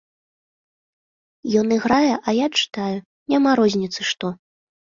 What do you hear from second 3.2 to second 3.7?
няма